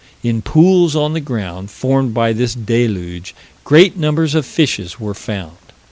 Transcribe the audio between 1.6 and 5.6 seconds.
formed by this deluge, great numbers of fishes were found.